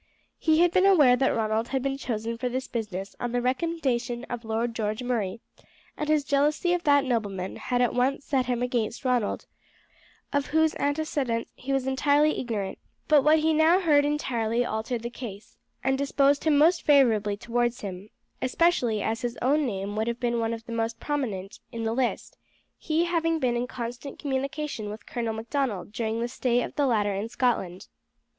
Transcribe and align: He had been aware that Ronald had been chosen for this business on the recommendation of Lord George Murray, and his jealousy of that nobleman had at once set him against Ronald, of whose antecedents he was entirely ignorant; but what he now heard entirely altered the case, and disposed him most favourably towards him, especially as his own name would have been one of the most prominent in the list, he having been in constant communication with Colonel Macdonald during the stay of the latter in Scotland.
He 0.39 0.61
had 0.61 0.71
been 0.71 0.87
aware 0.87 1.15
that 1.15 1.29
Ronald 1.35 1.67
had 1.67 1.83
been 1.83 1.95
chosen 1.95 2.35
for 2.35 2.49
this 2.49 2.67
business 2.67 3.15
on 3.19 3.33
the 3.33 3.39
recommendation 3.39 4.23
of 4.31 4.43
Lord 4.43 4.73
George 4.73 5.03
Murray, 5.03 5.41
and 5.95 6.09
his 6.09 6.23
jealousy 6.23 6.73
of 6.73 6.81
that 6.85 7.05
nobleman 7.05 7.57
had 7.57 7.83
at 7.83 7.93
once 7.93 8.25
set 8.25 8.47
him 8.47 8.63
against 8.63 9.05
Ronald, 9.05 9.45
of 10.33 10.47
whose 10.47 10.73
antecedents 10.77 11.51
he 11.53 11.71
was 11.71 11.85
entirely 11.85 12.39
ignorant; 12.39 12.79
but 13.07 13.21
what 13.23 13.37
he 13.37 13.53
now 13.53 13.79
heard 13.79 14.03
entirely 14.03 14.65
altered 14.65 15.03
the 15.03 15.11
case, 15.11 15.55
and 15.83 15.99
disposed 15.99 16.45
him 16.45 16.57
most 16.57 16.81
favourably 16.81 17.37
towards 17.37 17.81
him, 17.81 18.09
especially 18.41 19.03
as 19.03 19.21
his 19.21 19.37
own 19.39 19.67
name 19.67 19.95
would 19.95 20.07
have 20.07 20.19
been 20.19 20.39
one 20.39 20.51
of 20.51 20.65
the 20.65 20.71
most 20.73 20.99
prominent 20.99 21.59
in 21.71 21.83
the 21.83 21.93
list, 21.93 22.39
he 22.79 23.05
having 23.05 23.37
been 23.37 23.55
in 23.55 23.67
constant 23.67 24.17
communication 24.17 24.89
with 24.89 25.05
Colonel 25.05 25.33
Macdonald 25.35 25.91
during 25.91 26.21
the 26.21 26.27
stay 26.27 26.63
of 26.63 26.73
the 26.73 26.87
latter 26.87 27.13
in 27.13 27.29
Scotland. 27.29 27.87